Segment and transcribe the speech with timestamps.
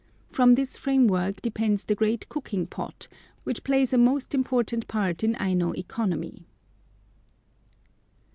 [0.31, 3.07] From this framework depends the great cooking pot,
[3.43, 6.47] which plays a most important part in Aino economy.